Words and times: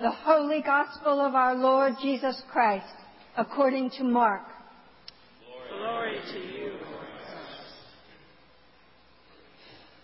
The 0.00 0.12
Holy 0.12 0.62
Gospel 0.62 1.18
of 1.18 1.34
our 1.34 1.56
Lord 1.56 1.94
Jesus 2.00 2.40
Christ, 2.52 2.86
according 3.36 3.90
to 3.98 4.04
Mark. 4.04 4.42
Glory 5.76 6.20
to 6.32 6.38
you. 6.38 6.72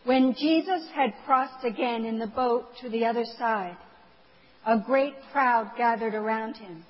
When 0.05 0.35
Jesus 0.35 0.83
had 0.93 1.15
crossed 1.25 1.65
again 1.65 2.05
in 2.05 2.19
the 2.19 2.27
boat 2.27 2.67
to 2.81 2.89
the 2.89 3.05
other 3.05 3.25
side, 3.39 3.77
a 4.67 4.81
great 4.81 5.15
crowd 5.31 5.71
gathered 5.79 6.15
around 6.15 6.57
him, 6.57 6.85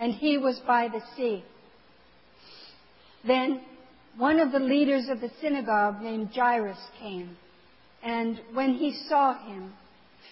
and 0.00 0.12
he 0.12 0.36
was 0.36 0.60
by 0.66 0.88
the 0.88 1.02
sea. 1.16 1.44
Then 3.24 3.60
one 4.16 4.40
of 4.40 4.50
the 4.50 4.58
leaders 4.58 5.08
of 5.08 5.20
the 5.20 5.30
synagogue 5.40 6.02
named 6.02 6.30
Jairus 6.34 6.84
came, 6.98 7.36
and 8.02 8.40
when 8.54 8.74
he 8.74 8.92
saw 9.08 9.34
him, 9.46 9.72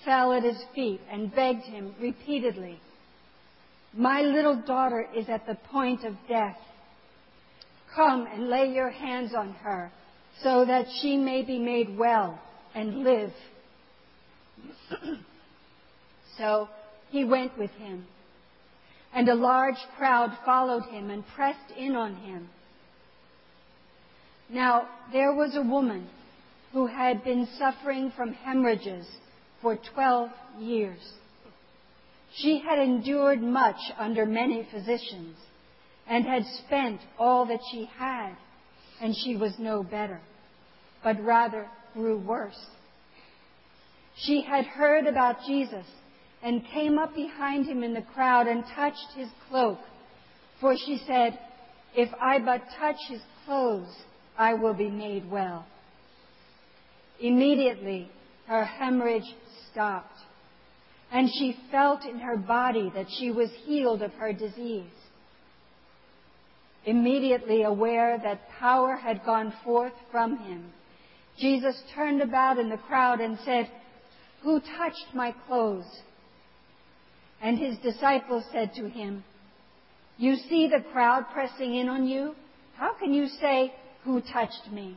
fell 0.04 0.32
at 0.32 0.42
his 0.42 0.62
feet 0.74 1.00
and 1.10 1.34
begged 1.34 1.64
him 1.64 1.94
repeatedly, 2.00 2.80
My 3.94 4.22
little 4.22 4.56
daughter 4.56 5.06
is 5.14 5.28
at 5.28 5.46
the 5.46 5.56
point 5.70 6.04
of 6.04 6.14
death. 6.28 6.58
Come 7.94 8.26
and 8.26 8.48
lay 8.48 8.72
your 8.72 8.90
hands 8.90 9.34
on 9.34 9.52
her 9.54 9.90
so 10.42 10.64
that 10.64 10.86
she 11.00 11.16
may 11.16 11.42
be 11.42 11.58
made 11.58 11.96
well 11.96 12.38
and 12.74 13.02
live. 13.02 13.32
so 16.38 16.68
he 17.10 17.24
went 17.24 17.56
with 17.58 17.70
him, 17.72 18.06
and 19.14 19.28
a 19.28 19.34
large 19.34 19.78
crowd 19.96 20.36
followed 20.44 20.84
him 20.84 21.10
and 21.10 21.26
pressed 21.28 21.72
in 21.76 21.96
on 21.96 22.14
him. 22.16 22.48
Now 24.50 24.88
there 25.12 25.34
was 25.34 25.56
a 25.56 25.62
woman 25.62 26.08
who 26.72 26.86
had 26.86 27.24
been 27.24 27.48
suffering 27.58 28.12
from 28.16 28.32
hemorrhages 28.32 29.06
for 29.62 29.78
12 29.94 30.30
years. 30.60 31.00
She 32.34 32.60
had 32.60 32.78
endured 32.78 33.42
much 33.42 33.80
under 33.98 34.26
many 34.26 34.66
physicians 34.70 35.36
and 36.08 36.24
had 36.24 36.44
spent 36.66 37.00
all 37.18 37.46
that 37.46 37.60
she 37.70 37.88
had, 37.98 38.34
and 39.00 39.14
she 39.24 39.36
was 39.36 39.54
no 39.58 39.82
better, 39.82 40.20
but 41.02 41.22
rather 41.22 41.66
grew 41.94 42.18
worse. 42.18 42.58
She 44.16 44.42
had 44.42 44.64
heard 44.64 45.06
about 45.06 45.36
Jesus 45.46 45.86
and 46.42 46.64
came 46.72 46.98
up 46.98 47.14
behind 47.14 47.66
him 47.66 47.82
in 47.82 47.94
the 47.94 48.04
crowd 48.14 48.46
and 48.46 48.64
touched 48.74 49.12
his 49.16 49.28
cloak, 49.48 49.78
for 50.60 50.76
she 50.76 51.00
said, 51.06 51.38
If 51.94 52.08
I 52.20 52.38
but 52.38 52.62
touch 52.78 52.96
his 53.08 53.20
clothes, 53.44 53.94
I 54.36 54.54
will 54.54 54.74
be 54.74 54.90
made 54.90 55.30
well. 55.30 55.66
Immediately, 57.20 58.10
her 58.46 58.64
hemorrhage 58.64 59.34
stopped, 59.78 60.18
and 61.12 61.28
she 61.38 61.56
felt 61.70 62.04
in 62.04 62.18
her 62.18 62.36
body 62.36 62.90
that 62.96 63.06
she 63.16 63.30
was 63.30 63.48
healed 63.64 64.02
of 64.02 64.12
her 64.14 64.32
disease. 64.32 64.90
Immediately 66.84 67.62
aware 67.62 68.18
that 68.18 68.48
power 68.58 68.96
had 68.96 69.24
gone 69.24 69.52
forth 69.64 69.92
from 70.10 70.38
him, 70.38 70.72
Jesus 71.38 71.80
turned 71.94 72.20
about 72.22 72.58
in 72.58 72.68
the 72.68 72.76
crowd 72.76 73.20
and 73.20 73.38
said, 73.44 73.70
Who 74.42 74.58
touched 74.58 75.14
my 75.14 75.32
clothes? 75.46 75.86
And 77.40 77.56
his 77.56 77.78
disciples 77.78 78.42
said 78.50 78.74
to 78.74 78.88
him, 78.88 79.22
You 80.16 80.34
see 80.48 80.66
the 80.66 80.84
crowd 80.92 81.26
pressing 81.32 81.76
in 81.76 81.88
on 81.88 82.08
you? 82.08 82.34
How 82.74 82.94
can 82.94 83.14
you 83.14 83.28
say, 83.40 83.72
Who 84.02 84.20
touched 84.20 84.72
me? 84.72 84.96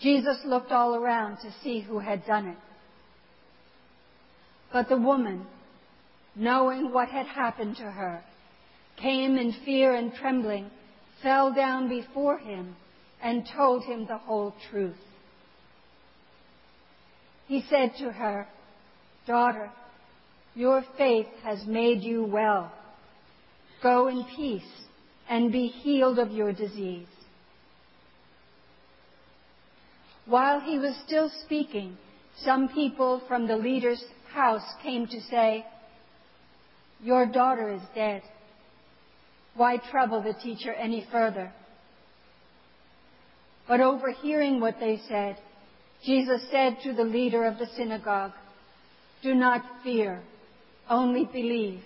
Jesus 0.00 0.36
looked 0.44 0.70
all 0.70 0.94
around 0.94 1.38
to 1.38 1.52
see 1.62 1.80
who 1.80 1.98
had 1.98 2.24
done 2.26 2.48
it. 2.48 2.58
But 4.72 4.88
the 4.88 4.96
woman, 4.96 5.46
knowing 6.36 6.92
what 6.92 7.08
had 7.08 7.26
happened 7.26 7.76
to 7.76 7.90
her, 7.90 8.22
came 9.00 9.36
in 9.36 9.54
fear 9.64 9.94
and 9.94 10.12
trembling, 10.14 10.70
fell 11.22 11.52
down 11.52 11.88
before 11.88 12.38
him, 12.38 12.76
and 13.22 13.48
told 13.56 13.84
him 13.84 14.06
the 14.06 14.18
whole 14.18 14.54
truth. 14.70 14.96
He 17.48 17.64
said 17.68 17.92
to 17.98 18.12
her, 18.12 18.46
Daughter, 19.26 19.70
your 20.54 20.84
faith 20.96 21.26
has 21.42 21.66
made 21.66 22.02
you 22.02 22.24
well. 22.24 22.72
Go 23.82 24.08
in 24.08 24.24
peace 24.36 24.62
and 25.28 25.50
be 25.52 25.68
healed 25.68 26.18
of 26.18 26.30
your 26.30 26.52
disease. 26.52 27.06
While 30.28 30.60
he 30.60 30.78
was 30.78 30.94
still 31.06 31.30
speaking, 31.44 31.96
some 32.44 32.68
people 32.68 33.22
from 33.26 33.48
the 33.48 33.56
leader's 33.56 34.04
house 34.30 34.74
came 34.82 35.06
to 35.06 35.20
say, 35.22 35.64
Your 37.02 37.24
daughter 37.24 37.70
is 37.72 37.80
dead. 37.94 38.22
Why 39.54 39.78
trouble 39.90 40.22
the 40.22 40.34
teacher 40.34 40.72
any 40.74 41.06
further? 41.10 41.50
But 43.66 43.80
overhearing 43.80 44.60
what 44.60 44.78
they 44.78 45.00
said, 45.08 45.38
Jesus 46.04 46.42
said 46.50 46.76
to 46.84 46.92
the 46.92 47.04
leader 47.04 47.44
of 47.44 47.58
the 47.58 47.66
synagogue, 47.74 48.32
Do 49.22 49.34
not 49.34 49.64
fear, 49.82 50.22
only 50.90 51.24
believe. 51.24 51.82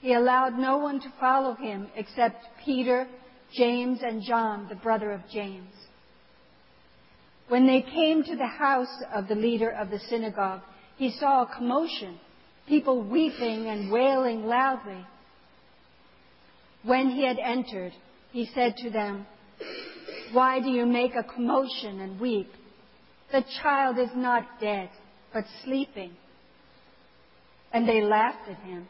He 0.00 0.12
allowed 0.12 0.58
no 0.58 0.76
one 0.76 1.00
to 1.00 1.12
follow 1.18 1.54
him 1.54 1.88
except 1.96 2.44
Peter, 2.62 3.08
James, 3.54 4.00
and 4.02 4.22
John, 4.22 4.66
the 4.68 4.76
brother 4.76 5.12
of 5.12 5.22
James. 5.32 5.75
When 7.48 7.66
they 7.66 7.82
came 7.82 8.24
to 8.24 8.36
the 8.36 8.46
house 8.46 9.02
of 9.14 9.28
the 9.28 9.34
leader 9.34 9.70
of 9.70 9.90
the 9.90 10.00
synagogue, 10.10 10.62
he 10.96 11.10
saw 11.12 11.42
a 11.42 11.54
commotion, 11.54 12.18
people 12.66 13.02
weeping 13.02 13.66
and 13.66 13.92
wailing 13.92 14.46
loudly. 14.46 15.06
When 16.82 17.10
he 17.10 17.24
had 17.24 17.38
entered, 17.38 17.92
he 18.32 18.46
said 18.52 18.76
to 18.78 18.90
them, 18.90 19.26
Why 20.32 20.60
do 20.60 20.70
you 20.70 20.86
make 20.86 21.14
a 21.14 21.22
commotion 21.22 22.00
and 22.00 22.20
weep? 22.20 22.50
The 23.30 23.44
child 23.62 23.98
is 23.98 24.10
not 24.14 24.60
dead, 24.60 24.90
but 25.32 25.44
sleeping. 25.64 26.12
And 27.72 27.88
they 27.88 28.02
laughed 28.02 28.48
at 28.48 28.58
him. 28.58 28.88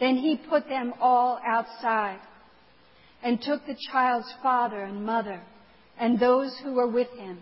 Then 0.00 0.16
he 0.16 0.36
put 0.48 0.68
them 0.68 0.94
all 1.00 1.38
outside 1.46 2.20
and 3.22 3.40
took 3.40 3.66
the 3.66 3.76
child's 3.92 4.32
father 4.42 4.80
and 4.82 5.04
mother 5.04 5.40
and 5.98 6.18
those 6.18 6.56
who 6.62 6.72
were 6.72 6.88
with 6.88 7.10
him, 7.10 7.38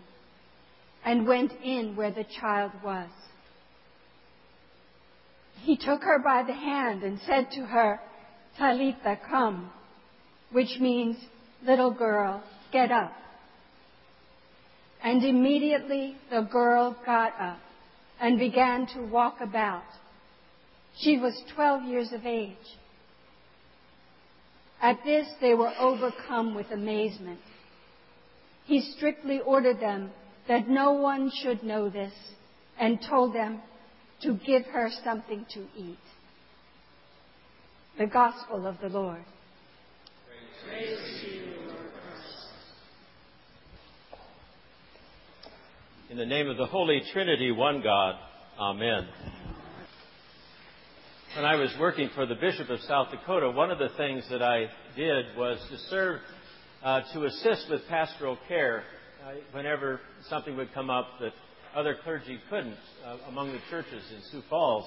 and 1.05 1.27
went 1.27 1.51
in 1.63 1.95
where 1.95 2.11
the 2.11 2.25
child 2.39 2.71
was. 2.83 3.09
He 5.61 5.77
took 5.77 6.01
her 6.03 6.19
by 6.19 6.43
the 6.43 6.53
hand 6.53 7.03
and 7.03 7.19
said 7.25 7.51
to 7.51 7.61
her, 7.61 7.99
Talitha, 8.57 9.19
cum, 9.29 9.71
which 10.51 10.79
means, 10.79 11.17
little 11.65 11.91
girl, 11.91 12.43
get 12.71 12.91
up. 12.91 13.13
And 15.03 15.23
immediately 15.23 16.15
the 16.29 16.41
girl 16.41 16.95
got 17.05 17.33
up 17.39 17.59
and 18.19 18.39
began 18.39 18.87
to 18.93 19.01
walk 19.01 19.37
about. 19.41 19.83
She 20.99 21.17
was 21.17 21.33
12 21.55 21.83
years 21.83 22.11
of 22.13 22.25
age. 22.25 22.55
At 24.81 24.99
this, 25.05 25.27
they 25.41 25.53
were 25.53 25.73
overcome 25.79 26.55
with 26.55 26.67
amazement 26.71 27.39
he 28.65 28.81
strictly 28.97 29.39
ordered 29.39 29.79
them 29.79 30.11
that 30.47 30.67
no 30.67 30.93
one 30.93 31.31
should 31.41 31.63
know 31.63 31.89
this 31.89 32.13
and 32.79 32.99
told 33.09 33.33
them 33.33 33.61
to 34.21 34.33
give 34.45 34.65
her 34.65 34.89
something 35.03 35.45
to 35.53 35.65
eat. 35.77 35.97
The 37.97 38.07
Gospel 38.07 38.65
of 38.65 38.79
the 38.81 38.89
Lord. 38.89 39.23
Praise 40.67 41.23
you, 41.25 41.41
Lord 41.67 41.77
In 46.09 46.17
the 46.17 46.25
name 46.25 46.49
of 46.49 46.57
the 46.57 46.65
Holy 46.65 47.01
Trinity, 47.11 47.51
one 47.51 47.81
God, 47.81 48.15
Amen. 48.59 49.07
When 51.35 51.45
I 51.45 51.55
was 51.55 51.73
working 51.79 52.09
for 52.13 52.27
the 52.27 52.35
Bishop 52.35 52.69
of 52.69 52.79
South 52.81 53.09
Dakota, 53.09 53.49
one 53.49 53.71
of 53.71 53.79
the 53.79 53.89
things 53.97 54.23
that 54.29 54.43
I 54.43 54.67
did 54.95 55.35
was 55.35 55.57
to 55.71 55.77
serve 55.89 56.19
to 56.83 57.25
assist 57.25 57.69
with 57.69 57.81
pastoral 57.87 58.37
care 58.47 58.83
uh, 59.25 59.31
whenever 59.53 60.01
something 60.29 60.57
would 60.57 60.73
come 60.73 60.89
up 60.89 61.07
that 61.21 61.31
other 61.73 61.95
clergy 62.03 62.37
couldn't 62.49 62.75
uh, 63.05 63.17
among 63.29 63.53
the 63.53 63.59
churches 63.69 64.03
in 64.13 64.21
Sioux 64.29 64.43
Falls. 64.49 64.85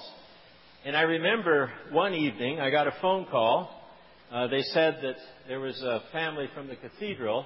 And 0.85 0.95
I 0.95 1.01
remember 1.01 1.71
one 1.91 2.13
evening 2.13 2.59
I 2.59 2.69
got 2.69 2.85
a 2.85 2.93
phone 3.01 3.25
call. 3.25 3.71
Uh, 4.31 4.45
they 4.45 4.61
said 4.61 4.99
that 5.01 5.15
there 5.47 5.59
was 5.59 5.81
a 5.81 6.03
family 6.11 6.47
from 6.53 6.67
the 6.67 6.75
cathedral 6.75 7.45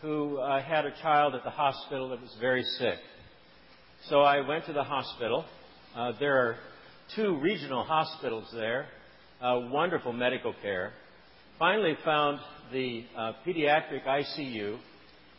who 0.00 0.38
uh, 0.38 0.60
had 0.60 0.84
a 0.84 0.90
child 1.00 1.36
at 1.36 1.44
the 1.44 1.50
hospital 1.50 2.08
that 2.08 2.20
was 2.20 2.36
very 2.40 2.64
sick. 2.64 2.98
So 4.08 4.22
I 4.22 4.46
went 4.46 4.66
to 4.66 4.72
the 4.72 4.82
hospital. 4.82 5.44
Uh, 5.94 6.12
there 6.18 6.36
are 6.38 6.56
two 7.14 7.38
regional 7.38 7.84
hospitals 7.84 8.48
there, 8.52 8.86
uh, 9.40 9.60
wonderful 9.70 10.12
medical 10.12 10.54
care. 10.60 10.92
Finally 11.62 11.96
found 12.04 12.40
the 12.72 13.04
uh, 13.16 13.34
pediatric 13.46 14.04
ICU, 14.04 14.80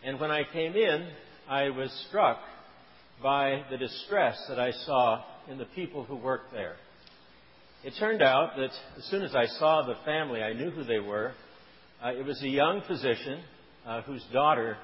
and 0.06 0.18
when 0.22 0.31
I 0.31 0.44
came 0.54 0.74
in, 0.74 1.10
I 1.50 1.70
was 1.70 1.92
struck 2.08 2.38
by 3.22 3.64
the 3.70 3.75
distress 3.75 4.42
that 4.48 4.58
I 4.58 4.72
saw 4.72 5.22
in 5.50 5.58
the 5.58 5.66
people 5.66 6.06
who 6.06 6.16
worked 6.16 6.54
there. 6.54 6.78
It 7.84 7.92
turned 8.00 8.22
out 8.22 8.56
that 8.56 8.70
as 8.98 9.04
soon 9.12 9.24
as 9.24 9.36
I 9.36 9.48
saw 9.60 9.86
the 9.86 9.98
family, 10.06 10.42
I 10.42 10.54
knew 10.54 10.72
who 10.72 10.86
they 10.86 11.02
were. 11.02 11.34
Uh, 12.02 12.14
it 12.14 12.26
was 12.26 12.42
a 12.42 12.48
young 12.48 12.84
physician 12.88 13.42
uh, 13.86 14.04
whose 14.04 14.24
daughter 14.31 14.78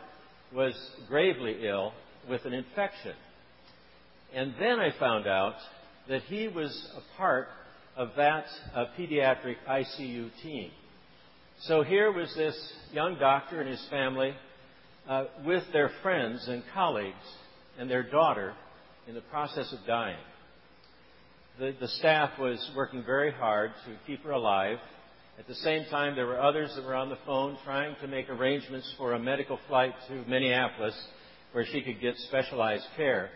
was 0.54 0.74
gravely 1.08 1.66
ill 1.66 1.94
with 2.30 2.44
an 2.44 2.52
infection. 2.52 3.14
And 4.36 4.56
then 4.60 4.78
I 4.78 4.90
found 5.00 5.26
out 5.26 5.56
that 6.10 6.24
he 6.24 6.50
was 6.50 6.70
a 6.98 7.18
part 7.18 7.48
of 7.96 8.10
that 8.18 8.44
uh, 8.76 8.88
pediatric 8.98 9.56
ICU 9.70 10.32
team. 10.44 10.72
So 11.64 11.84
here 11.84 12.10
was 12.10 12.34
this 12.38 12.56
young 12.94 13.20
doctor 13.20 13.60
and 13.60 13.70
his 13.70 13.86
family 13.90 14.34
uh, 15.10 15.26
with 15.46 15.64
their 15.74 15.92
friends 16.02 16.48
and 16.48 16.64
colleagues 16.74 17.18
and 17.78 17.90
their 17.90 18.04
daughter 18.04 18.54
in 19.10 19.14
the 19.14 19.22
process 19.22 19.74
of 19.74 19.86
dying. 19.86 20.20
The, 21.60 21.76
the 21.78 21.90
staff 21.90 22.40
was 22.40 22.66
working 22.78 23.04
very 23.04 23.34
hard 23.34 23.72
to 23.86 23.98
keep 24.08 24.24
her 24.24 24.32
alive. 24.32 24.78
At 25.38 25.48
the 25.48 25.56
same 25.56 25.84
time, 25.92 26.16
there 26.16 26.28
were 26.28 26.40
others 26.40 26.72
that 26.78 26.86
were 26.86 26.96
on 26.96 27.10
the 27.10 27.18
phone 27.26 27.58
trying 27.66 27.98
to 28.02 28.08
make 28.08 28.30
arrangements 28.30 28.94
for 28.98 29.12
a 29.12 29.20
medical 29.20 29.60
flight 29.68 29.94
to 30.08 30.24
Minneapolis 30.30 30.96
where 31.52 31.66
she 31.66 31.82
could 31.82 32.00
get 32.00 32.16
specialized 32.30 32.86
care. 32.96 33.32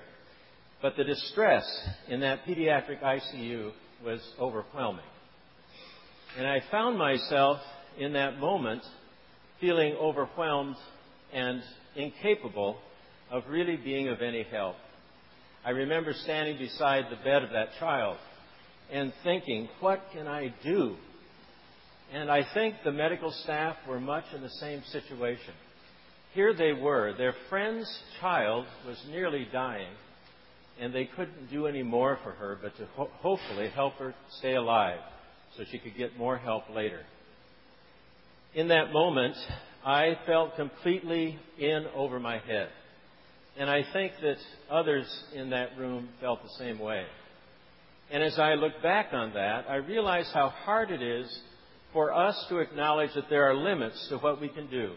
But 0.81 0.95
the 0.95 1.03
distress 1.03 1.65
in 2.07 2.21
that 2.21 2.45
pediatric 2.45 3.01
ICU 3.01 3.71
was 4.01 4.21
overwhelming. 4.39 5.03
And 6.37 6.47
I 6.47 6.61
found 6.71 6.97
myself 6.97 7.59
in 7.97 8.13
that 8.13 8.39
moment 8.39 8.83
feeling 9.59 9.93
overwhelmed 9.93 10.75
and 11.33 11.61
incapable 11.95 12.77
of 13.31 13.43
really 13.49 13.77
being 13.77 14.09
of 14.09 14.21
any 14.21 14.43
help. 14.43 14.75
I 15.65 15.71
remember 15.71 16.13
standing 16.13 16.57
beside 16.57 17.05
the 17.09 17.23
bed 17.23 17.43
of 17.43 17.51
that 17.51 17.69
child 17.79 18.17
and 18.91 19.13
thinking, 19.23 19.69
what 19.79 20.01
can 20.11 20.27
I 20.27 20.53
do? 20.63 20.95
And 22.11 22.29
I 22.29 22.45
think 22.53 22.75
the 22.83 22.91
medical 22.91 23.31
staff 23.31 23.75
were 23.87 23.99
much 23.99 24.25
in 24.35 24.41
the 24.41 24.49
same 24.49 24.83
situation. 24.91 25.53
Here 26.33 26.53
they 26.53 26.73
were. 26.73 27.13
Their 27.17 27.33
friend's 27.49 27.89
child 28.19 28.65
was 28.85 28.97
nearly 29.09 29.47
dying, 29.51 29.93
and 30.79 30.93
they 30.93 31.05
couldn't 31.05 31.49
do 31.49 31.67
any 31.67 31.83
more 31.83 32.19
for 32.23 32.31
her 32.31 32.59
but 32.61 32.75
to 32.77 32.85
ho- 32.95 33.09
hopefully 33.21 33.69
help 33.69 33.93
her 33.95 34.13
stay 34.39 34.55
alive 34.55 34.99
so 35.55 35.63
she 35.71 35.79
could 35.79 35.95
get 35.95 36.17
more 36.17 36.37
help 36.37 36.69
later. 36.69 37.01
In 38.55 38.67
that 38.69 38.93
moment, 38.93 39.35
I 39.85 40.17
felt 40.25 40.55
completely 40.55 41.39
in 41.57 41.85
over 41.95 42.19
my 42.19 42.37
head. 42.39 42.69
And 43.57 43.69
I 43.69 43.83
think 43.93 44.13
that 44.21 44.37
others 44.69 45.05
in 45.33 45.51
that 45.51 45.77
room 45.77 46.09
felt 46.21 46.41
the 46.43 46.63
same 46.63 46.79
way. 46.79 47.05
And 48.11 48.23
as 48.23 48.37
I 48.39 48.53
look 48.53 48.81
back 48.81 49.13
on 49.13 49.33
that, 49.33 49.65
I 49.69 49.75
realize 49.75 50.29
how 50.33 50.49
hard 50.49 50.91
it 50.91 51.01
is 51.01 51.39
for 51.93 52.13
us 52.13 52.45
to 52.49 52.59
acknowledge 52.59 53.13
that 53.15 53.29
there 53.29 53.49
are 53.49 53.55
limits 53.55 54.07
to 54.09 54.17
what 54.17 54.41
we 54.41 54.49
can 54.49 54.69
do 54.69 54.93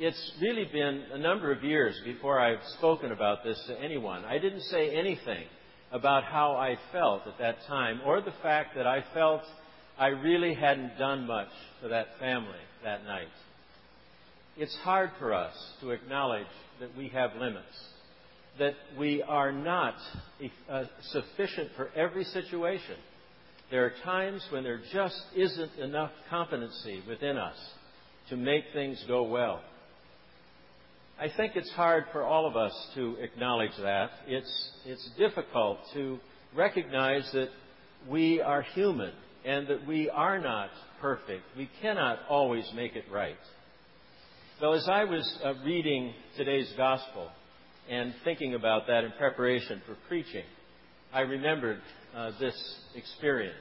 it's 0.00 0.32
really 0.40 0.64
been 0.64 1.04
a 1.12 1.18
number 1.18 1.52
of 1.52 1.62
years 1.62 1.94
before 2.06 2.40
I've 2.40 2.64
spoken 2.78 3.12
about 3.12 3.44
this 3.44 3.62
to 3.68 3.78
anyone. 3.78 4.24
I 4.24 4.38
didn't 4.38 4.62
say 4.62 4.96
anything 4.96 5.44
about 5.92 6.24
how 6.24 6.52
I 6.52 6.78
felt 6.90 7.26
at 7.26 7.38
that 7.38 7.58
time 7.66 8.00
or 8.06 8.22
the 8.22 8.32
fact 8.42 8.76
that 8.76 8.86
I 8.86 9.04
felt 9.12 9.42
I 10.00 10.06
really 10.06 10.54
hadn't 10.54 10.96
done 10.96 11.26
much 11.26 11.50
for 11.82 11.88
that 11.88 12.06
family 12.18 12.58
that 12.84 13.04
night. 13.04 13.28
It's 14.56 14.74
hard 14.76 15.10
for 15.18 15.34
us 15.34 15.52
to 15.82 15.90
acknowledge 15.90 16.46
that 16.80 16.96
we 16.96 17.08
have 17.08 17.36
limits, 17.36 17.66
that 18.58 18.72
we 18.98 19.22
are 19.22 19.52
not 19.52 19.96
uh, 20.70 20.84
sufficient 21.10 21.72
for 21.76 21.90
every 21.94 22.24
situation. 22.24 22.96
There 23.70 23.84
are 23.84 23.92
times 24.02 24.42
when 24.50 24.64
there 24.64 24.80
just 24.90 25.20
isn't 25.36 25.74
enough 25.78 26.12
competency 26.30 27.02
within 27.06 27.36
us 27.36 27.56
to 28.30 28.38
make 28.38 28.64
things 28.72 29.04
go 29.06 29.24
well. 29.24 29.60
I 31.20 31.28
think 31.36 31.56
it's 31.56 31.70
hard 31.72 32.04
for 32.10 32.22
all 32.22 32.46
of 32.46 32.56
us 32.56 32.72
to 32.94 33.16
acknowledge 33.20 33.76
that. 33.82 34.12
It's, 34.26 34.70
it's 34.86 35.10
difficult 35.18 35.76
to 35.92 36.18
recognize 36.56 37.30
that 37.34 37.50
we 38.08 38.40
are 38.40 38.62
human 38.62 39.12
and 39.44 39.68
that 39.68 39.86
we 39.86 40.10
are 40.10 40.38
not 40.38 40.70
perfect. 41.00 41.42
We 41.56 41.68
cannot 41.80 42.18
always 42.28 42.70
make 42.74 42.96
it 42.96 43.04
right. 43.10 43.36
Well, 44.60 44.74
as 44.74 44.88
I 44.88 45.04
was 45.04 45.38
uh, 45.44 45.54
reading 45.64 46.12
today's 46.36 46.72
gospel 46.76 47.30
and 47.88 48.14
thinking 48.24 48.54
about 48.54 48.86
that 48.88 49.04
in 49.04 49.12
preparation 49.12 49.80
for 49.86 49.96
preaching, 50.08 50.44
I 51.12 51.20
remembered 51.20 51.80
uh, 52.14 52.32
this 52.38 52.54
experience. 52.94 53.56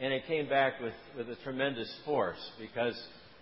And 0.00 0.12
it 0.12 0.26
came 0.26 0.48
back 0.48 0.80
with, 0.80 0.94
with 1.16 1.28
a 1.28 1.36
tremendous 1.44 1.92
force 2.04 2.38
because 2.58 3.00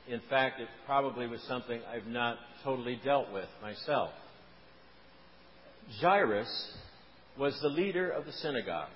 in 0.09 0.21
fact, 0.29 0.61
it 0.61 0.69
probably 0.87 1.27
was 1.27 1.41
something 1.43 1.81
I've 1.91 2.07
not 2.07 2.39
totally 2.65 3.01
dealt 3.05 3.33
with 3.33 3.49
myself. 3.61 4.11
Jairus 6.01 6.73
was 7.39 7.59
the 7.63 7.69
leader 7.69 8.11
of 8.11 8.25
the 8.25 8.33
synagogue, 8.33 8.91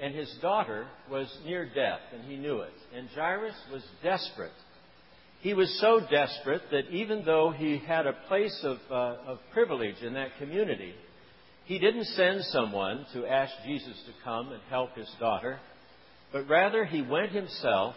and 0.00 0.14
his 0.14 0.32
daughter 0.40 0.86
was 1.10 1.26
near 1.44 1.66
death, 1.66 2.00
and 2.12 2.24
he 2.24 2.36
knew 2.36 2.60
it. 2.60 2.72
And 2.96 3.08
Jairus 3.08 3.54
was 3.72 3.82
desperate. 4.02 4.52
He 5.40 5.54
was 5.54 5.80
so 5.80 6.00
desperate 6.10 6.62
that 6.70 6.90
even 6.90 7.24
though 7.24 7.50
he 7.50 7.78
had 7.78 8.06
a 8.06 8.12
place 8.28 8.58
of, 8.62 8.78
uh, 8.90 9.32
of 9.32 9.38
privilege 9.52 10.00
in 10.02 10.14
that 10.14 10.36
community, 10.38 10.94
he 11.64 11.78
didn't 11.78 12.06
send 12.06 12.42
someone 12.46 13.06
to 13.12 13.26
ask 13.26 13.52
Jesus 13.64 14.00
to 14.06 14.12
come 14.24 14.52
and 14.52 14.60
help 14.68 14.94
his 14.96 15.10
daughter, 15.20 15.58
but 16.32 16.48
rather 16.48 16.84
he 16.84 17.02
went 17.02 17.32
himself, 17.32 17.94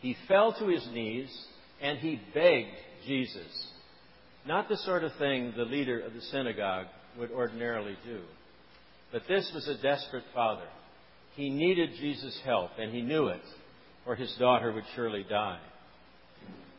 he 0.00 0.16
fell 0.28 0.54
to 0.58 0.66
his 0.66 0.86
knees, 0.92 1.30
and 1.80 1.98
he 1.98 2.20
begged 2.32 2.76
Jesus. 3.06 3.68
Not 4.46 4.68
the 4.68 4.76
sort 4.78 5.04
of 5.04 5.12
thing 5.18 5.54
the 5.56 5.64
leader 5.64 6.00
of 6.00 6.12
the 6.12 6.20
synagogue 6.20 6.86
would 7.18 7.30
ordinarily 7.30 7.96
do. 8.04 8.20
But 9.12 9.22
this 9.28 9.50
was 9.54 9.68
a 9.68 9.80
desperate 9.80 10.24
father. 10.34 10.66
He 11.36 11.50
needed 11.50 11.90
Jesus' 12.00 12.38
help, 12.44 12.70
and 12.78 12.92
he 12.92 13.02
knew 13.02 13.28
it, 13.28 13.42
or 14.06 14.14
his 14.14 14.34
daughter 14.38 14.72
would 14.72 14.84
surely 14.94 15.24
die. 15.28 15.60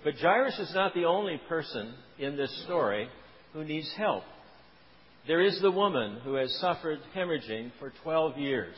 But 0.04 0.16
Jairus 0.16 0.58
is 0.60 0.74
not 0.74 0.94
the 0.94 1.06
only 1.06 1.42
person 1.50 1.94
in 2.20 2.38
this 2.38 2.64
story 2.64 3.10
who 3.54 3.64
needs 3.64 3.92
help. 3.98 4.24
There 5.28 5.42
is 5.42 5.60
the 5.62 5.72
woman 5.72 6.20
who 6.24 6.36
has 6.36 6.56
suffered 6.60 7.00
hemorrhaging 7.16 7.72
for 7.80 7.92
12 8.04 8.38
years. 8.38 8.76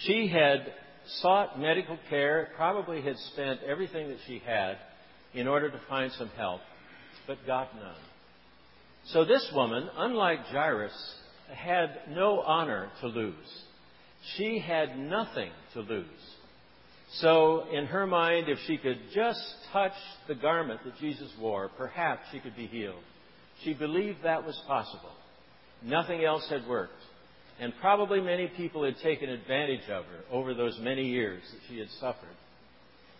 She 0.00 0.28
had 0.28 0.72
sought 1.20 1.58
medical 1.58 1.98
care, 2.08 2.50
probably 2.56 3.00
had 3.00 3.16
spent 3.32 3.60
everything 3.62 4.08
that 4.08 4.18
she 4.26 4.38
had 4.38 4.76
in 5.32 5.48
order 5.48 5.70
to 5.70 5.80
find 5.88 6.12
some 6.12 6.28
help, 6.36 6.60
but 7.26 7.38
got 7.46 7.74
none. 7.74 7.94
So 9.06 9.24
this 9.24 9.50
woman, 9.54 9.88
unlike 9.96 10.40
Jairus, 10.46 10.92
had 11.54 11.88
no 12.10 12.40
honor 12.40 12.90
to 13.00 13.06
lose. 13.08 13.64
She 14.36 14.58
had 14.58 14.98
nothing 14.98 15.50
to 15.74 15.80
lose. 15.80 16.06
So, 17.14 17.64
in 17.72 17.86
her 17.86 18.06
mind, 18.06 18.48
if 18.48 18.58
she 18.66 18.76
could 18.76 18.98
just 19.12 19.40
touch 19.72 19.92
the 20.28 20.34
garment 20.34 20.80
that 20.84 20.96
Jesus 20.98 21.30
wore, 21.40 21.68
perhaps 21.76 22.22
she 22.30 22.38
could 22.38 22.54
be 22.54 22.66
healed. 22.66 23.02
She 23.64 23.74
believed 23.74 24.18
that 24.22 24.46
was 24.46 24.60
possible. 24.66 25.10
Nothing 25.82 26.24
else 26.24 26.46
had 26.48 26.66
worked. 26.68 26.92
And 27.58 27.72
probably 27.80 28.20
many 28.20 28.46
people 28.56 28.84
had 28.84 28.96
taken 29.02 29.28
advantage 29.28 29.88
of 29.90 30.04
her 30.04 30.20
over 30.30 30.54
those 30.54 30.78
many 30.80 31.08
years 31.08 31.42
that 31.52 31.60
she 31.68 31.78
had 31.78 31.88
suffered. 31.98 32.28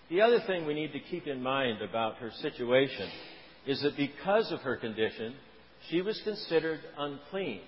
The 0.08 0.22
other 0.22 0.40
thing 0.46 0.66
we 0.66 0.74
need 0.74 0.92
to 0.92 1.00
keep 1.00 1.26
in 1.26 1.42
mind 1.42 1.82
about 1.82 2.16
her 2.16 2.30
situation 2.40 3.08
is 3.66 3.82
that 3.82 3.96
because 3.96 4.50
of 4.50 4.60
her 4.60 4.76
condition, 4.76 5.34
she 5.88 6.00
was 6.00 6.20
considered 6.24 6.80
unclean. 6.96 7.60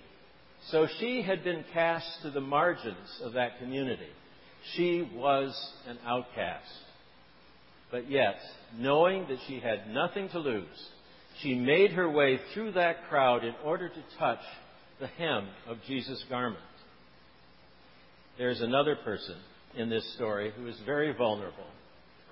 So 0.71 0.87
she 1.01 1.23
had 1.23 1.45
been 1.45 1.65
cast 1.73 2.23
to 2.23 2.31
the 2.31 2.41
margins 2.41 3.21
of 3.23 3.35
that 3.35 3.59
community. 3.59 4.09
She 4.75 5.09
was 5.15 5.55
an 5.87 5.99
outcast. 6.07 6.71
But 7.91 8.11
yet, 8.11 8.37
knowing 8.79 9.27
that 9.29 9.39
she 9.47 9.61
had 9.61 9.91
nothing 9.91 10.29
to 10.31 10.39
lose, 10.39 10.89
she 11.43 11.55
made 11.55 11.93
her 11.93 12.09
way 12.09 12.39
through 12.55 12.73
that 12.73 13.09
crowd 13.09 13.45
in 13.45 13.55
order 13.65 13.89
to 13.89 14.19
touch 14.19 14.41
the 15.01 15.09
hem 15.09 15.49
of 15.69 15.79
Jesus' 15.87 16.25
garment. 16.31 16.63
There's 18.39 18.61
another 18.61 18.97
person 18.97 19.37
in 19.77 19.91
this 19.91 20.15
story 20.15 20.53
who 20.57 20.69
is 20.69 20.77
very 20.87 21.13
vulnerable 21.13 21.67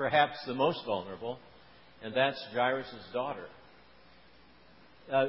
perhaps 0.00 0.38
the 0.46 0.54
most 0.54 0.78
vulnerable, 0.86 1.38
and 2.02 2.14
that's 2.14 2.42
Jairus' 2.54 2.86
daughter. 3.12 3.44
Uh, 5.12 5.26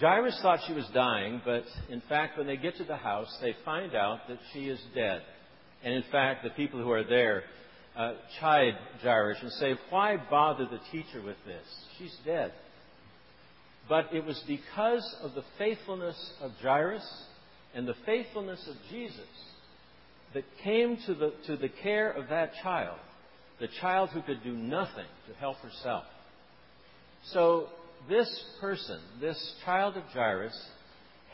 Jairus 0.00 0.38
thought 0.42 0.60
she 0.66 0.72
was 0.72 0.86
dying, 0.92 1.40
but 1.44 1.64
in 1.88 2.02
fact, 2.08 2.36
when 2.36 2.46
they 2.46 2.56
get 2.56 2.76
to 2.76 2.84
the 2.84 2.96
house, 2.96 3.34
they 3.40 3.54
find 3.64 3.94
out 3.94 4.20
that 4.28 4.38
she 4.52 4.68
is 4.68 4.80
dead. 4.94 5.22
And 5.84 5.94
in 5.94 6.04
fact, 6.10 6.42
the 6.42 6.50
people 6.50 6.82
who 6.82 6.90
are 6.90 7.04
there 7.04 7.44
uh, 7.96 8.14
chide 8.40 8.74
Jairus 9.02 9.38
and 9.40 9.52
say, 9.52 9.74
Why 9.90 10.16
bother 10.28 10.66
the 10.66 10.80
teacher 10.90 11.22
with 11.22 11.36
this? 11.46 11.64
She's 11.98 12.14
dead. 12.24 12.52
But 13.88 14.12
it 14.12 14.24
was 14.24 14.42
because 14.48 15.16
of 15.22 15.34
the 15.34 15.44
faithfulness 15.58 16.32
of 16.40 16.50
Jairus 16.60 17.06
and 17.74 17.86
the 17.86 17.94
faithfulness 18.04 18.66
of 18.68 18.74
Jesus 18.90 19.20
that 20.34 20.44
came 20.64 20.98
to 21.06 21.14
the, 21.14 21.32
to 21.46 21.56
the 21.56 21.68
care 21.68 22.10
of 22.10 22.28
that 22.28 22.52
child, 22.62 22.98
the 23.60 23.68
child 23.80 24.10
who 24.10 24.22
could 24.22 24.42
do 24.42 24.52
nothing 24.52 25.06
to 25.28 25.34
help 25.38 25.56
herself. 25.58 26.04
So 27.32 27.68
this 28.08 28.28
person, 28.60 29.00
this 29.20 29.54
child 29.64 29.96
of 29.96 30.04
Jairus, 30.04 30.56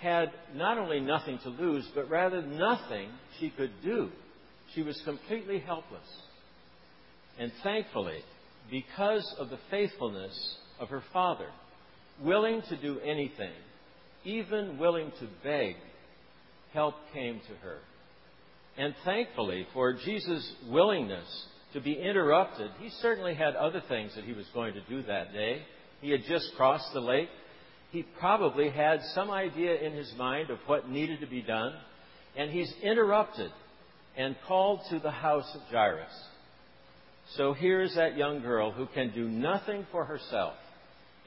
had 0.00 0.30
not 0.54 0.78
only 0.78 1.00
nothing 1.00 1.38
to 1.44 1.48
lose, 1.48 1.88
but 1.94 2.10
rather 2.10 2.42
nothing 2.42 3.08
she 3.38 3.50
could 3.50 3.70
do. 3.84 4.10
She 4.74 4.82
was 4.82 5.00
completely 5.04 5.60
helpless. 5.60 6.06
And 7.38 7.52
thankfully, 7.62 8.18
because 8.70 9.34
of 9.38 9.50
the 9.50 9.58
faithfulness 9.70 10.56
of 10.80 10.88
her 10.88 11.02
father, 11.12 11.48
willing 12.22 12.62
to 12.68 12.76
do 12.76 12.98
anything, 13.00 13.52
even 14.24 14.78
willing 14.78 15.12
to 15.20 15.28
beg, 15.42 15.76
help 16.72 16.94
came 17.12 17.40
to 17.40 17.54
her. 17.66 17.78
And 18.76 18.94
thankfully 19.04 19.66
for 19.72 19.92
Jesus' 19.92 20.52
willingness 20.68 21.46
to 21.74 21.80
be 21.80 21.92
interrupted, 21.92 22.70
he 22.80 22.90
certainly 23.00 23.34
had 23.34 23.54
other 23.54 23.82
things 23.88 24.14
that 24.14 24.24
he 24.24 24.32
was 24.32 24.46
going 24.54 24.74
to 24.74 24.80
do 24.88 25.02
that 25.02 25.32
day. 25.32 25.62
He 26.02 26.10
had 26.10 26.24
just 26.28 26.50
crossed 26.56 26.92
the 26.92 27.00
lake. 27.00 27.30
He 27.92 28.02
probably 28.20 28.68
had 28.68 29.00
some 29.14 29.30
idea 29.30 29.80
in 29.80 29.94
his 29.94 30.12
mind 30.18 30.50
of 30.50 30.58
what 30.66 30.90
needed 30.90 31.20
to 31.20 31.26
be 31.26 31.40
done. 31.40 31.72
And 32.36 32.50
he's 32.50 32.72
interrupted 32.82 33.50
and 34.16 34.36
called 34.46 34.80
to 34.90 34.98
the 34.98 35.10
house 35.10 35.50
of 35.54 35.62
Jairus. 35.70 36.12
So 37.36 37.54
here's 37.54 37.94
that 37.94 38.16
young 38.16 38.42
girl 38.42 38.72
who 38.72 38.86
can 38.86 39.14
do 39.14 39.28
nothing 39.28 39.86
for 39.90 40.04
herself 40.04 40.54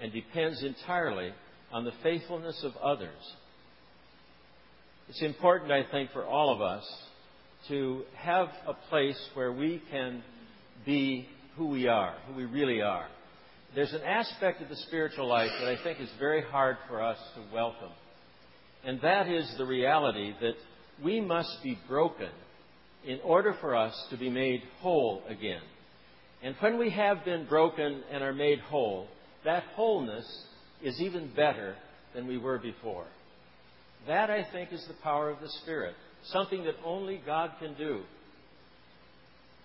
and 0.01 0.11
depends 0.11 0.61
entirely 0.61 1.31
on 1.71 1.85
the 1.85 1.93
faithfulness 2.03 2.63
of 2.63 2.75
others. 2.77 3.15
It's 5.07 5.21
important, 5.21 5.71
I 5.71 5.83
think, 5.89 6.11
for 6.11 6.25
all 6.25 6.53
of 6.53 6.61
us 6.61 6.83
to 7.69 8.03
have 8.15 8.49
a 8.67 8.73
place 8.89 9.19
where 9.35 9.53
we 9.53 9.81
can 9.89 10.21
be 10.85 11.27
who 11.55 11.67
we 11.67 11.87
are, 11.87 12.15
who 12.27 12.35
we 12.35 12.45
really 12.45 12.81
are. 12.81 13.07
There's 13.75 13.91
an 13.91 14.03
aspect 14.03 14.61
of 14.61 14.69
the 14.69 14.77
spiritual 14.87 15.27
life 15.27 15.51
that 15.59 15.67
I 15.67 15.83
think 15.83 15.99
is 15.99 16.09
very 16.17 16.41
hard 16.41 16.77
for 16.87 17.01
us 17.01 17.17
to 17.35 17.53
welcome, 17.53 17.91
and 18.85 19.01
that 19.01 19.27
is 19.27 19.53
the 19.57 19.65
reality 19.65 20.33
that 20.39 20.53
we 21.03 21.19
must 21.19 21.57
be 21.61 21.77
broken 21.85 22.29
in 23.05 23.19
order 23.19 23.53
for 23.59 23.75
us 23.75 23.93
to 24.11 24.17
be 24.17 24.29
made 24.29 24.61
whole 24.79 25.23
again. 25.27 25.61
And 26.41 26.55
when 26.61 26.79
we 26.79 26.89
have 26.91 27.25
been 27.25 27.47
broken 27.47 28.01
and 28.09 28.23
are 28.23 28.31
made 28.31 28.59
whole, 28.59 29.07
that 29.43 29.63
wholeness 29.75 30.25
is 30.81 31.01
even 31.01 31.29
better 31.35 31.75
than 32.13 32.27
we 32.27 32.37
were 32.37 32.59
before. 32.59 33.07
That, 34.07 34.29
I 34.29 34.45
think, 34.53 34.71
is 34.71 34.85
the 34.87 35.03
power 35.03 35.29
of 35.29 35.41
the 35.41 35.49
Spirit, 35.63 35.95
something 36.27 36.63
that 36.63 36.75
only 36.85 37.21
God 37.25 37.51
can 37.59 37.73
do. 37.73 38.03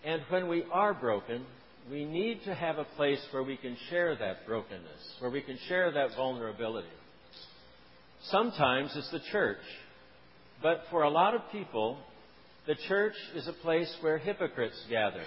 And 0.04 0.22
when 0.30 0.48
we 0.48 0.64
are 0.72 0.94
broken, 0.94 1.46
we 1.90 2.04
need 2.04 2.42
to 2.44 2.54
have 2.54 2.78
a 2.78 2.84
place 2.96 3.20
where 3.30 3.42
we 3.42 3.56
can 3.56 3.76
share 3.88 4.16
that 4.16 4.46
brokenness, 4.46 5.16
where 5.20 5.30
we 5.30 5.40
can 5.40 5.58
share 5.68 5.92
that 5.92 6.16
vulnerability. 6.16 6.88
Sometimes 8.24 8.92
it's 8.96 9.10
the 9.10 9.20
church, 9.32 9.58
but 10.62 10.82
for 10.90 11.02
a 11.02 11.10
lot 11.10 11.34
of 11.34 11.40
people, 11.52 11.98
the 12.66 12.74
church 12.88 13.14
is 13.34 13.48
a 13.48 13.52
place 13.52 13.92
where 14.00 14.18
hypocrites 14.18 14.80
gather, 14.90 15.22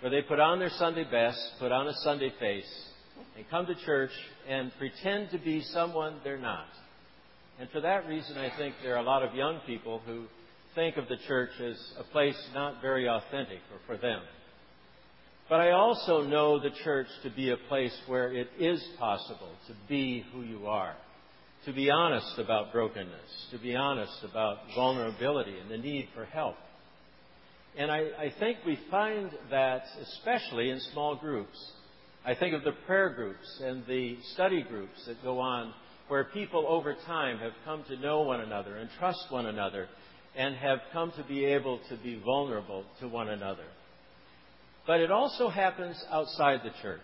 where 0.00 0.10
they 0.10 0.22
put 0.22 0.38
on 0.38 0.58
their 0.58 0.70
Sunday 0.70 1.04
best, 1.04 1.38
put 1.58 1.72
on 1.72 1.88
a 1.88 1.94
Sunday 2.04 2.32
face, 2.38 2.88
and 3.36 3.48
come 3.50 3.66
to 3.66 3.74
church 3.86 4.10
and 4.48 4.70
pretend 4.78 5.30
to 5.30 5.38
be 5.38 5.62
someone 5.62 6.20
they're 6.22 6.38
not. 6.38 6.68
And 7.58 7.68
for 7.70 7.80
that 7.80 8.06
reason, 8.06 8.36
I 8.38 8.56
think 8.56 8.74
there 8.82 8.94
are 8.94 9.00
a 9.00 9.02
lot 9.02 9.22
of 9.22 9.34
young 9.34 9.60
people 9.66 10.00
who 10.06 10.26
think 10.74 10.96
of 10.96 11.08
the 11.08 11.16
church 11.26 11.50
as 11.60 11.76
a 11.98 12.04
place 12.12 12.36
not 12.54 12.80
very 12.80 13.08
authentic 13.08 13.58
or 13.72 13.80
for 13.86 13.96
them. 14.00 14.20
But 15.48 15.60
I 15.60 15.70
also 15.70 16.22
know 16.22 16.60
the 16.60 16.70
church 16.84 17.06
to 17.22 17.30
be 17.30 17.50
a 17.50 17.56
place 17.68 17.96
where 18.06 18.32
it 18.32 18.48
is 18.58 18.86
possible 18.98 19.50
to 19.66 19.74
be 19.88 20.24
who 20.32 20.42
you 20.42 20.66
are, 20.66 20.94
to 21.64 21.72
be 21.72 21.90
honest 21.90 22.38
about 22.38 22.70
brokenness, 22.70 23.46
to 23.52 23.58
be 23.58 23.74
honest 23.74 24.12
about 24.24 24.58
vulnerability 24.74 25.54
and 25.58 25.70
the 25.70 25.78
need 25.78 26.08
for 26.14 26.26
help. 26.26 26.56
And 27.78 27.90
I, 27.90 27.98
I 28.18 28.34
think 28.38 28.58
we 28.66 28.78
find 28.90 29.30
that 29.50 29.84
especially 30.02 30.68
in 30.68 30.80
small 30.92 31.16
groups. 31.16 31.58
I 32.26 32.34
think 32.34 32.54
of 32.54 32.62
the 32.62 32.72
prayer 32.86 33.10
groups 33.10 33.60
and 33.62 33.86
the 33.86 34.18
study 34.34 34.62
groups 34.62 35.02
that 35.06 35.22
go 35.22 35.38
on 35.38 35.72
where 36.08 36.24
people 36.24 36.66
over 36.68 36.94
time 37.06 37.38
have 37.38 37.52
come 37.64 37.84
to 37.84 37.96
know 37.96 38.20
one 38.20 38.40
another 38.40 38.76
and 38.76 38.90
trust 38.98 39.24
one 39.30 39.46
another 39.46 39.88
and 40.36 40.56
have 40.56 40.80
come 40.92 41.10
to 41.12 41.24
be 41.24 41.46
able 41.46 41.80
to 41.88 41.96
be 41.96 42.20
vulnerable 42.22 42.84
to 43.00 43.08
one 43.08 43.28
another. 43.28 43.64
But 44.88 45.00
it 45.00 45.10
also 45.10 45.50
happens 45.50 46.02
outside 46.10 46.60
the 46.64 46.70
church. 46.80 47.00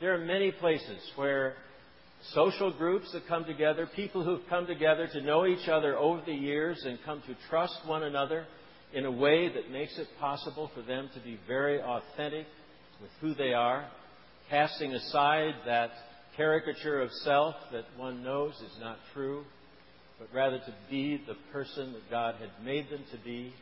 There 0.00 0.14
are 0.14 0.24
many 0.24 0.52
places 0.52 1.02
where 1.16 1.54
social 2.32 2.72
groups 2.72 3.10
that 3.12 3.26
come 3.26 3.44
together, 3.44 3.88
people 3.96 4.22
who've 4.22 4.48
come 4.48 4.68
together 4.68 5.08
to 5.08 5.20
know 5.20 5.44
each 5.44 5.68
other 5.68 5.98
over 5.98 6.22
the 6.24 6.32
years 6.32 6.80
and 6.84 7.00
come 7.04 7.20
to 7.26 7.34
trust 7.48 7.80
one 7.84 8.04
another 8.04 8.46
in 8.94 9.06
a 9.06 9.10
way 9.10 9.48
that 9.48 9.72
makes 9.72 9.98
it 9.98 10.06
possible 10.20 10.70
for 10.72 10.82
them 10.82 11.10
to 11.12 11.20
be 11.20 11.36
very 11.48 11.82
authentic 11.82 12.46
with 13.02 13.10
who 13.20 13.34
they 13.34 13.54
are, 13.54 13.90
casting 14.48 14.94
aside 14.94 15.54
that 15.66 15.90
caricature 16.36 17.02
of 17.02 17.10
self 17.24 17.56
that 17.72 17.86
one 17.96 18.22
knows 18.22 18.54
is 18.54 18.78
not 18.80 18.98
true, 19.12 19.42
but 20.20 20.28
rather 20.32 20.58
to 20.58 20.74
be 20.88 21.20
the 21.26 21.34
person 21.52 21.92
that 21.92 22.08
God 22.08 22.36
had 22.36 22.64
made 22.64 22.88
them 22.88 23.02
to 23.10 23.18
be, 23.18 23.52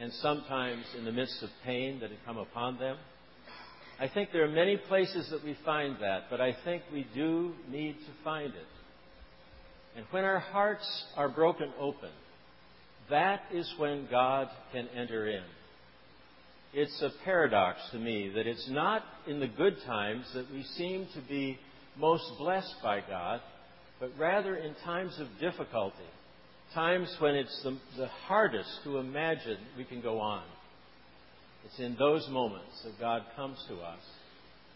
and 0.00 0.12
sometimes 0.14 0.84
in 0.98 1.04
the 1.04 1.12
midst 1.12 1.42
of 1.42 1.50
pain 1.64 2.00
that 2.00 2.10
had 2.10 2.24
come 2.24 2.38
upon 2.38 2.78
them. 2.78 2.96
I 4.00 4.08
think 4.08 4.30
there 4.32 4.44
are 4.44 4.48
many 4.48 4.76
places 4.76 5.30
that 5.30 5.44
we 5.44 5.56
find 5.64 5.96
that, 6.00 6.24
but 6.30 6.40
I 6.40 6.56
think 6.64 6.82
we 6.92 7.06
do 7.14 7.52
need 7.70 7.94
to 7.94 8.24
find 8.24 8.52
it. 8.52 8.66
And 9.96 10.04
when 10.10 10.24
our 10.24 10.40
hearts 10.40 11.04
are 11.16 11.28
broken 11.28 11.72
open, 11.78 12.10
that 13.10 13.42
is 13.52 13.72
when 13.78 14.08
God 14.10 14.48
can 14.72 14.88
enter 14.88 15.28
in. 15.28 15.44
It's 16.72 17.00
a 17.02 17.10
paradox 17.24 17.78
to 17.92 17.98
me 17.98 18.32
that 18.34 18.48
it's 18.48 18.68
not 18.68 19.04
in 19.28 19.38
the 19.38 19.46
good 19.46 19.76
times 19.86 20.24
that 20.34 20.50
we 20.50 20.64
seem 20.76 21.06
to 21.14 21.20
be 21.28 21.58
most 21.96 22.24
blessed 22.38 22.74
by 22.82 23.00
God, 23.00 23.40
but 24.00 24.10
rather 24.18 24.56
in 24.56 24.74
times 24.84 25.16
of 25.20 25.28
difficulty, 25.40 25.96
times 26.74 27.14
when 27.20 27.34
it's 27.34 27.62
the, 27.62 27.78
the 27.96 28.08
hardest 28.26 28.68
to 28.84 28.98
imagine 28.98 29.58
we 29.76 29.84
can 29.84 30.00
go 30.00 30.20
on. 30.20 30.42
It's 31.64 31.78
in 31.78 31.96
those 31.98 32.28
moments 32.28 32.82
that 32.84 32.98
God 33.00 33.22
comes 33.36 33.58
to 33.68 33.76
us. 33.76 34.00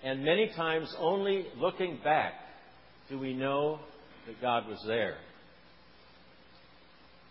And 0.03 0.25
many 0.25 0.51
times, 0.57 0.95
only 0.99 1.47
looking 1.57 1.99
back 2.03 2.35
do 3.11 3.19
we 3.19 3.35
know 3.35 3.81
that 4.27 4.41
God 4.41 4.69
was 4.69 4.83
there. 4.87 5.17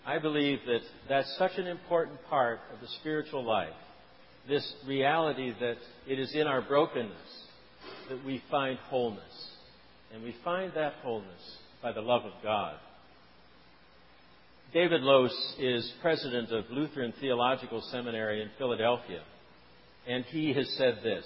I 0.06 0.20
believe 0.20 0.60
that 0.66 0.82
that's 1.10 1.36
such 1.38 1.58
an 1.58 1.68
important 1.68 2.18
part 2.30 2.60
of 2.74 2.80
the 2.80 2.88
spiritual 3.00 3.44
life. 3.44 3.74
This 4.48 4.74
reality 4.86 5.54
that 5.60 5.78
it 6.08 6.20
is 6.20 6.34
in 6.34 6.48
our 6.48 6.62
brokenness 6.62 7.12
that 8.10 8.24
we 8.26 8.42
find 8.50 8.78
wholeness. 8.90 9.22
And 10.14 10.24
we 10.24 10.36
find 10.44 10.72
that 10.76 10.94
wholeness 11.02 11.58
by 11.82 11.92
the 11.92 12.02
love 12.02 12.24
of 12.26 12.32
God. 12.44 12.76
David 14.74 15.02
Lose 15.02 15.56
is 15.60 15.94
president 16.02 16.52
of 16.52 16.66
Lutheran 16.70 17.14
Theological 17.22 17.82
Seminary 17.90 18.42
in 18.42 18.50
Philadelphia, 18.58 19.22
and 20.06 20.26
he 20.26 20.52
has 20.54 20.70
said 20.78 21.00
this 21.02 21.26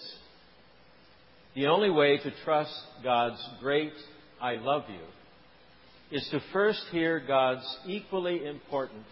The 1.56 1.66
only 1.66 1.90
way 1.90 2.20
to 2.20 2.32
trust 2.44 2.74
God's 3.04 3.44
great 3.60 3.94
I 4.40 4.58
love 4.58 4.84
you 4.90 6.16
is 6.16 6.28
to 6.30 6.40
first 6.54 6.84
hear 6.92 7.20
God's 7.20 7.66
equally 7.88 8.46
important 8.46 9.06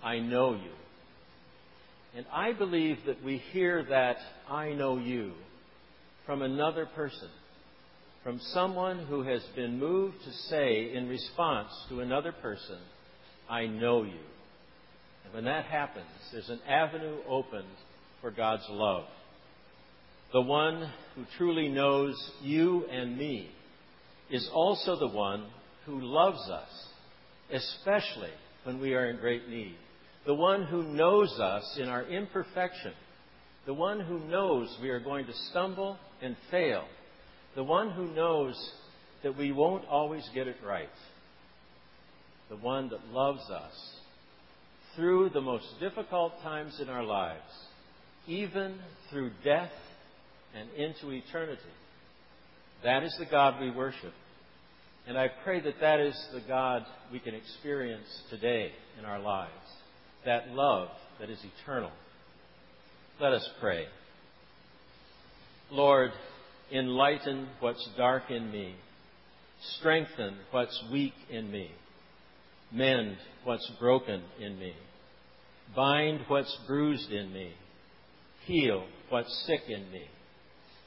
I 0.00 0.20
know 0.20 0.54
you. 0.54 0.70
And 2.14 2.24
I 2.32 2.52
believe 2.52 2.98
that 3.06 3.24
we 3.24 3.38
hear 3.38 3.84
that 3.90 4.16
I 4.48 4.74
know 4.74 4.96
you 4.96 5.32
from 6.24 6.42
another 6.42 6.86
person 6.86 7.30
from 8.22 8.40
someone 8.52 9.06
who 9.06 9.22
has 9.22 9.40
been 9.54 9.78
moved 9.78 10.16
to 10.24 10.32
say 10.48 10.92
in 10.92 11.08
response 11.08 11.68
to 11.88 12.00
another 12.00 12.32
person, 12.32 12.78
I 13.48 13.66
know 13.66 14.02
you. 14.02 14.18
And 15.24 15.34
when 15.34 15.44
that 15.44 15.66
happens, 15.66 16.06
there's 16.32 16.48
an 16.48 16.60
avenue 16.68 17.18
opened 17.28 17.68
for 18.20 18.30
God's 18.30 18.66
love. 18.68 19.04
The 20.32 20.40
one 20.40 20.90
who 21.14 21.24
truly 21.36 21.68
knows 21.68 22.14
you 22.42 22.86
and 22.86 23.16
me 23.16 23.50
is 24.30 24.48
also 24.52 24.98
the 24.98 25.08
one 25.08 25.46
who 25.84 26.00
loves 26.00 26.50
us, 26.50 26.88
especially 27.52 28.32
when 28.64 28.80
we 28.80 28.94
are 28.94 29.08
in 29.08 29.18
great 29.18 29.48
need. 29.48 29.76
The 30.26 30.34
one 30.34 30.64
who 30.64 30.82
knows 30.82 31.32
us 31.38 31.78
in 31.80 31.88
our 31.88 32.04
imperfection. 32.04 32.92
The 33.66 33.74
one 33.74 34.00
who 34.00 34.18
knows 34.18 34.76
we 34.82 34.90
are 34.90 35.00
going 35.00 35.26
to 35.26 35.32
stumble 35.50 35.98
and 36.20 36.36
fail 36.50 36.84
the 37.56 37.64
one 37.64 37.90
who 37.90 38.14
knows 38.14 38.54
that 39.22 39.36
we 39.36 39.50
won't 39.50 39.86
always 39.86 40.28
get 40.34 40.46
it 40.46 40.56
right. 40.64 40.90
The 42.48 42.56
one 42.56 42.88
that 42.90 43.06
loves 43.08 43.48
us 43.50 43.72
through 44.94 45.30
the 45.30 45.40
most 45.40 45.66
difficult 45.80 46.32
times 46.42 46.78
in 46.80 46.88
our 46.88 47.04
lives, 47.04 47.42
even 48.26 48.78
through 49.10 49.30
death 49.44 49.72
and 50.54 50.70
into 50.70 51.10
eternity. 51.10 51.62
That 52.82 53.02
is 53.02 53.14
the 53.18 53.26
God 53.26 53.60
we 53.60 53.70
worship. 53.70 54.12
And 55.06 55.16
I 55.16 55.28
pray 55.44 55.60
that 55.60 55.80
that 55.80 56.00
is 56.00 56.16
the 56.32 56.40
God 56.40 56.84
we 57.12 57.20
can 57.20 57.34
experience 57.34 58.08
today 58.30 58.72
in 58.98 59.04
our 59.04 59.20
lives. 59.20 59.52
That 60.24 60.50
love 60.50 60.88
that 61.20 61.30
is 61.30 61.38
eternal. 61.62 61.92
Let 63.20 63.32
us 63.32 63.48
pray. 63.60 63.86
Lord, 65.70 66.10
enlighten 66.72 67.48
what's 67.60 67.88
dark 67.96 68.30
in 68.30 68.50
me. 68.50 68.74
Strengthen 69.78 70.36
what's 70.50 70.84
weak 70.92 71.14
in 71.30 71.50
me. 71.50 71.70
Mend 72.72 73.16
what's 73.44 73.70
broken 73.78 74.22
in 74.40 74.58
me. 74.58 74.74
Bind 75.74 76.20
what's 76.28 76.54
bruised 76.66 77.10
in 77.10 77.32
me. 77.32 77.52
Heal 78.44 78.84
what's 79.08 79.44
sick 79.46 79.62
in 79.68 79.90
me. 79.90 80.04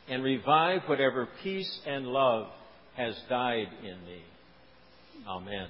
And 0.08 0.24
revive 0.24 0.82
whatever 0.88 1.28
peace 1.44 1.80
and 1.86 2.08
love 2.08 2.48
has 2.96 3.16
died 3.30 3.68
in 3.84 4.06
me. 4.06 4.24
Amen. 5.28 5.68